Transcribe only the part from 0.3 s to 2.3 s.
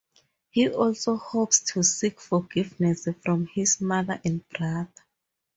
He also hopes to seek